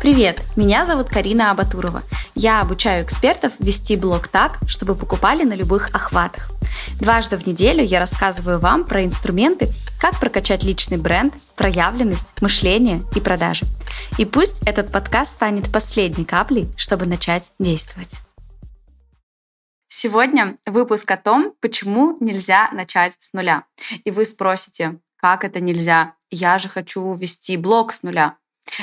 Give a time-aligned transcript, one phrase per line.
[0.00, 2.00] Привет, меня зовут Карина Абатурова.
[2.34, 6.50] Я обучаю экспертов вести блог так, чтобы покупали на любых охватах.
[6.98, 9.68] Дважды в неделю я рассказываю вам про инструменты,
[10.00, 13.66] как прокачать личный бренд, проявленность, мышление и продажи.
[14.16, 18.20] И пусть этот подкаст станет последней каплей, чтобы начать действовать.
[19.88, 23.64] Сегодня выпуск о том, почему нельзя начать с нуля.
[24.04, 26.14] И вы спросите, как это нельзя?
[26.30, 28.38] Я же хочу вести блог с нуля.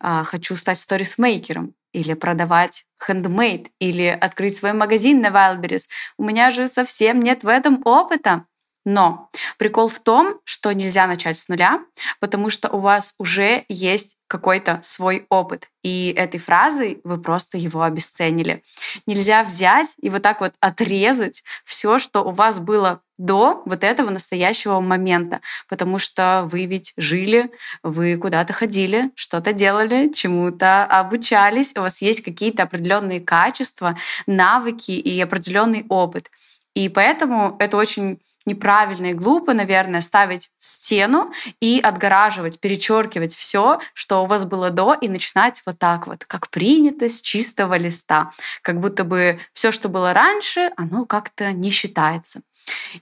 [0.00, 5.88] А, хочу стать сторисмейкером или продавать хендмейд, или открыть свой магазин на Wildberries.
[6.16, 8.44] У меня же совсем нет в этом опыта.
[8.84, 11.84] Но прикол в том, что нельзя начать с нуля,
[12.20, 15.68] потому что у вас уже есть какой-то свой опыт.
[15.82, 18.62] И этой фразой вы просто его обесценили.
[19.04, 24.10] Нельзя взять и вот так вот отрезать все, что у вас было до вот этого
[24.10, 27.50] настоящего момента, потому что вы ведь жили,
[27.82, 35.20] вы куда-то ходили, что-то делали, чему-то обучались, у вас есть какие-то определенные качества, навыки и
[35.20, 36.30] определенный опыт.
[36.74, 44.22] И поэтому это очень неправильно и глупо, наверное, ставить стену и отгораживать, перечеркивать все, что
[44.22, 48.32] у вас было до, и начинать вот так вот, как принято, с чистого листа.
[48.62, 52.40] Как будто бы все, что было раньше, оно как-то не считается.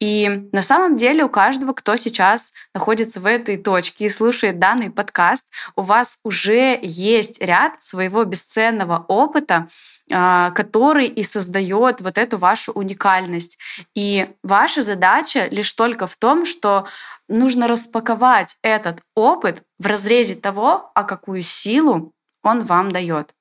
[0.00, 4.90] И на самом деле у каждого, кто сейчас находится в этой точке и слушает данный
[4.90, 9.68] подкаст, у вас уже есть ряд своего бесценного опыта,
[10.10, 13.58] а, который и создает вот эту вашу уникальность.
[13.94, 16.86] И ваша задача лишь только в том, что
[17.28, 22.12] нужно распаковать этот опыт в разрезе того, а какую силу
[22.42, 23.34] он вам дает.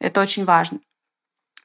[0.00, 0.80] Это очень важно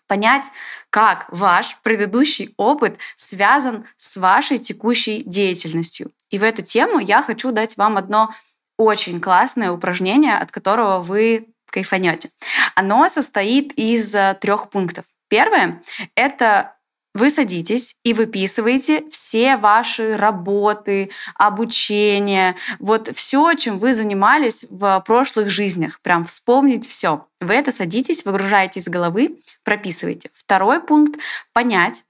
[0.07, 0.45] понять,
[0.89, 6.11] как ваш предыдущий опыт связан с вашей текущей деятельностью.
[6.29, 8.33] И в эту тему я хочу дать вам одно
[8.77, 12.29] очень классное упражнение, от которого вы кайфанете.
[12.75, 15.05] Оно состоит из э, трех пунктов.
[15.27, 15.81] Первое—
[16.15, 16.75] это
[17.13, 25.49] вы садитесь и выписываете все ваши работы, обучение, вот все, чем вы занимались в прошлых
[25.49, 27.27] жизнях, прям вспомнить все.
[27.39, 30.29] Вы это садитесь, выгружаете из головы, прописываете.
[30.33, 31.19] Второй пункт—
[31.53, 32.03] понять,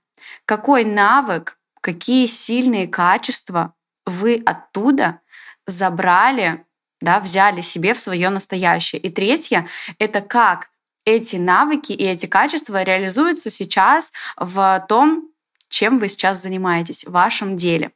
[0.46, 3.74] какой навык, какие сильные качества
[4.06, 5.20] вы оттуда
[5.68, 6.66] забрали,
[7.02, 9.02] да, взяли себе в свое настоящее.
[9.02, 9.68] И третье—
[10.00, 10.70] это как
[11.06, 15.30] эти навыки и эти качества реализуются сейчас в том,
[15.70, 17.92] чем вы сейчас занимаетесь в вашем деле.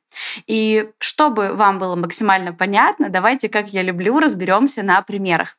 [0.48, 5.58] И чтобы вам было максимально понятно, давайте, как я люблю, разберемся на примерах.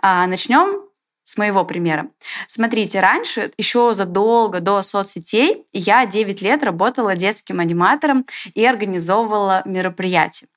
[0.00, 0.82] А, Начнем
[1.24, 2.08] с моего примера.
[2.48, 10.48] Смотрите, раньше, еще задолго до соцсетей, я 9 лет работала детским аниматором и организовывала мероприятия.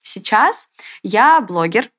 [0.00, 0.68] Сейчас
[1.02, 1.90] я блогер,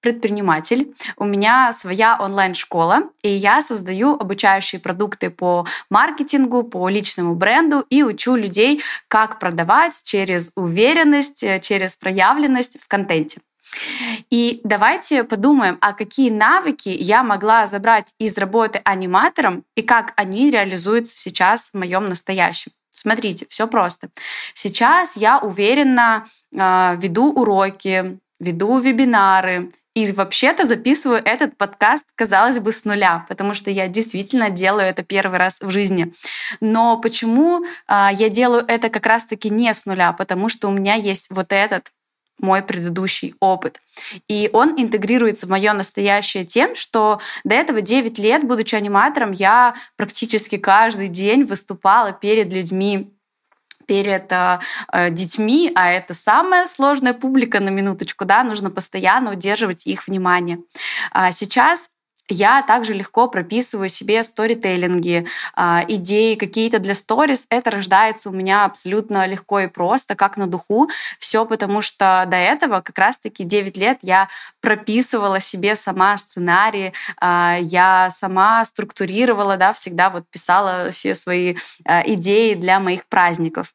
[0.00, 7.84] предприниматель, у меня своя онлайн-школа, и я создаю обучающие продукты по маркетингу, по личному бренду
[7.90, 13.40] и учу людей, как продавать через уверенность, э, через проявленность в контенте.
[14.30, 20.50] И давайте подумаем, а какие навыки я могла забрать из работы аниматором и как они
[20.50, 22.72] реализуются сейчас в моем настоящем.
[22.90, 24.08] Смотрите, все просто.
[24.54, 32.70] Сейчас я уверенно э, веду уроки, веду вебинары, и вообще-то записываю этот подкаст, казалось бы,
[32.70, 36.12] с нуля, потому что я действительно делаю это первый раз в жизни.
[36.60, 40.12] Но почему э, я делаю это как раз-таки не с нуля?
[40.12, 41.90] Потому что у меня есть вот этот
[42.38, 43.80] мой предыдущий опыт.
[44.28, 49.74] И он интегрируется в мое настоящее тем, что до этого 9 лет, будучи аниматором, я
[49.96, 53.12] практически каждый день выступала перед людьми
[53.88, 54.58] перед э,
[55.10, 60.58] детьми, а это самая сложная публика на минуточку, да, нужно постоянно удерживать их внимание.
[61.10, 61.90] А сейчас
[62.28, 67.46] я также легко прописываю себе сторителлинги, а, идеи какие-то для сторис.
[67.50, 70.88] Это рождается у меня абсолютно легко и просто, как на духу.
[71.18, 74.28] Все потому, что до этого как раз-таки 9 лет я
[74.60, 82.02] прописывала себе сама сценарии, а, я сама структурировала, да, всегда вот писала все свои а,
[82.06, 83.72] идеи для моих праздников.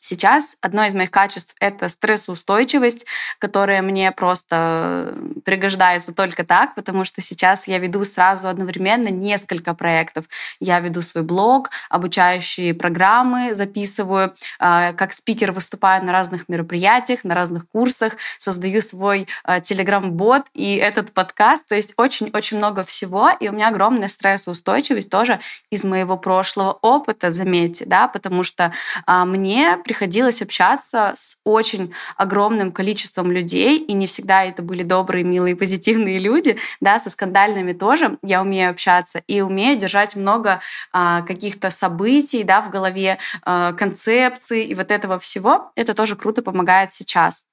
[0.00, 3.06] Сейчас одно из моих качеств— это стрессоустойчивость,
[3.38, 5.14] которая мне просто
[5.44, 10.26] пригождается только так, потому что сейчас я веду сразу одновременно несколько проектов.
[10.58, 17.34] Я веду свой блог, обучающие программы записываю, а, как спикер выступаю на разных мероприятиях, на
[17.34, 19.28] разных курсах, создаю свой
[19.62, 21.66] телеграм-бот и этот подкаст.
[21.66, 27.30] То есть очень-очень много всего, и у меня огромная стрессоустойчивость тоже из моего прошлого опыта,
[27.30, 28.72] заметьте, да, потому что
[29.06, 35.24] а, мне приходилось общаться с очень огромным количеством людей, и не всегда это были добрые,
[35.24, 40.60] милые, позитивные люди, да, со скандальными тоже я умею общаться и умею держать много
[40.92, 45.72] а, каких-то событий, да, в голове, а, концепций и вот этого всего.
[45.74, 47.44] Это тоже круто помогает сейчас.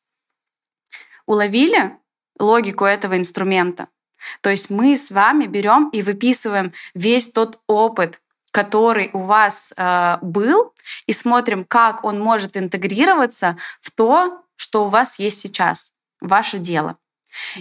[1.26, 1.98] Уловили
[2.38, 3.88] логику этого инструмента?
[4.42, 8.22] То есть мы с вами берем и выписываем весь тот опыт,
[8.58, 10.74] который у вас э, был,
[11.06, 16.98] и смотрим, как он может интегрироваться в то, что у вас есть сейчас, ваше дело.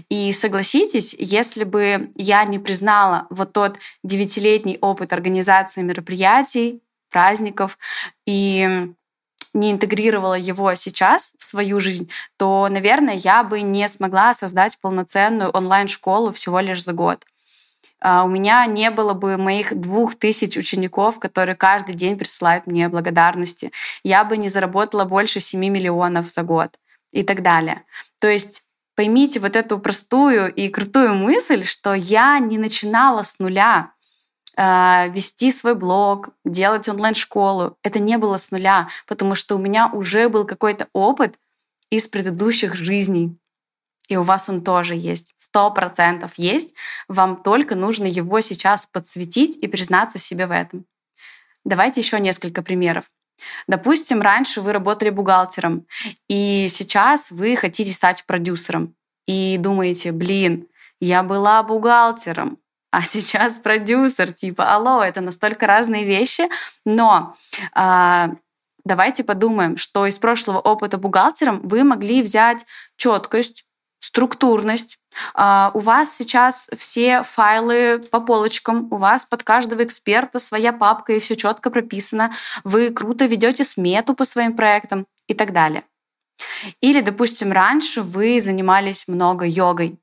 [0.08, 7.76] И согласитесь, если бы я не признала вот тот девятилетний опыт организации мероприятий, праздников
[8.24, 8.88] и
[9.52, 12.08] не интегрировала его сейчас в свою жизнь,
[12.38, 17.26] то, наверное, я бы не смогла создать полноценную онлайн-школу всего лишь за год.
[18.00, 22.88] А, у меня не было бы моих двух тысяч учеников, которые каждый день присылают мне
[22.88, 23.72] благодарности.
[24.02, 26.78] Я бы не заработала больше 7 миллионов за год
[27.12, 27.82] и так далее.
[28.20, 28.62] То есть
[28.94, 33.92] поймите вот эту простую и крутую мысль, что я не начинала с нуля.
[34.58, 37.76] А, вести свой блог, делать онлайн-школу.
[37.82, 41.38] Это не было с нуля, потому что у меня уже был какой-то опыт
[41.90, 43.36] из предыдущих жизней.
[44.08, 45.34] И у вас он тоже есть.
[45.36, 46.74] Сто процентов есть.
[47.08, 50.86] Вам только нужно его сейчас подсветить и признаться себе в этом.
[51.64, 53.10] Давайте еще несколько примеров.
[53.66, 55.86] Допустим, раньше вы работали бухгалтером,
[56.28, 58.94] и сейчас вы хотите стать продюсером.
[59.26, 60.68] И думаете, блин,
[61.00, 62.58] я была бухгалтером,
[62.90, 66.48] а сейчас продюсер, типа, алло, это настолько разные вещи,
[66.86, 67.34] но
[67.74, 68.30] а,
[68.84, 72.64] давайте подумаем, что из прошлого опыта бухгалтером вы могли взять
[72.96, 73.65] четкость,
[74.06, 74.98] структурность.
[75.34, 81.14] Uh, у вас сейчас все файлы по полочкам, у вас под каждого эксперта своя папка
[81.14, 82.32] и все четко прописано.
[82.64, 85.82] Вы круто ведете смету по своим проектам и так далее.
[86.80, 89.98] Или, допустим, раньше вы занимались много йогой,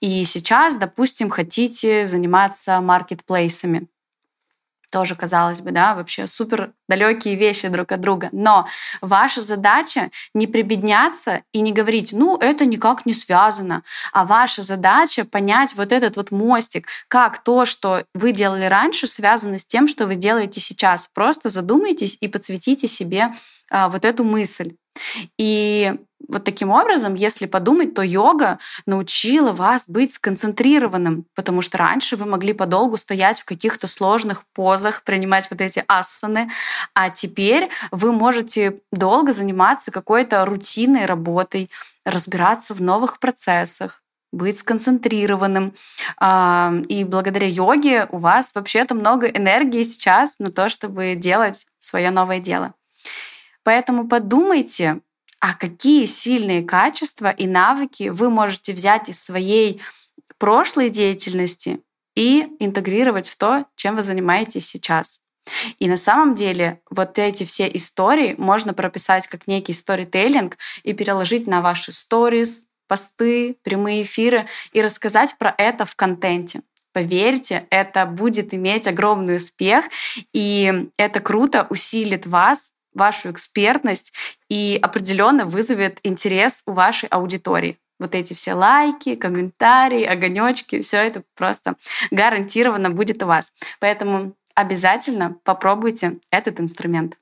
[0.00, 3.88] и сейчас, допустим, хотите заниматься маркетплейсами
[4.94, 8.28] тоже, казалось бы, да, вообще супер далекие вещи друг от друга.
[8.30, 8.68] Но
[9.00, 13.82] ваша задача не прибедняться и не говорить, ну, это никак не связано,
[14.12, 19.58] а ваша задача понять вот этот вот мостик, как то, что вы делали раньше, связано
[19.58, 21.10] с тем, что вы делаете сейчас.
[21.12, 23.32] Просто задумайтесь и подсветите себе
[23.70, 24.76] а, вот эту мысль.
[25.38, 25.94] И
[26.28, 32.26] вот таким образом, если подумать, то йога научила вас быть сконцентрированным, потому что раньше вы
[32.26, 36.50] могли подолгу стоять в каких-то сложных позах, принимать вот эти асаны,
[36.94, 41.70] а теперь вы можете долго заниматься какой-то рутинной работой,
[42.04, 44.02] разбираться в новых процессах,
[44.32, 45.74] быть сконцентрированным.
[46.18, 52.10] А, и благодаря йоге у вас вообще-то много энергии сейчас на то, чтобы делать свое
[52.10, 52.74] новое дело.
[53.64, 55.00] Поэтому подумайте,
[55.40, 59.82] а какие сильные качества и навыки вы можете взять из своей
[60.38, 61.80] прошлой деятельности
[62.14, 65.20] и интегрировать в то, чем вы занимаетесь сейчас.
[65.78, 71.46] И на самом деле вот эти все истории можно прописать как некий сторителлинг и переложить
[71.46, 76.62] на ваши сторис, посты, прямые эфиры и рассказать про это в контенте.
[76.92, 79.86] Поверьте, это будет иметь огромный успех,
[80.32, 84.12] и это круто усилит вас вашу экспертность
[84.48, 87.78] и определенно вызовет интерес у вашей аудитории.
[87.98, 91.76] Вот эти все лайки, комментарии, огонечки, все это просто
[92.10, 93.52] гарантированно будет у вас.
[93.80, 97.16] Поэтому обязательно попробуйте этот инструмент.